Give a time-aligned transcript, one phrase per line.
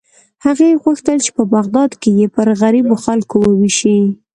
[0.45, 3.97] هغې غوښتل چې په بغداد کې یې پر غریبو خلکو ووېشي.